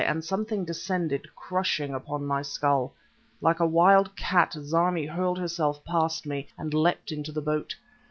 [0.03, 2.91] and something descended, crushing, upon my skull.
[3.39, 7.75] Like a wild cat Zarmi hurled herself past me and leapt into the boat.